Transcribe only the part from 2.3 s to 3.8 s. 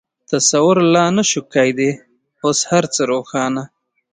اوس هر څه روښانه.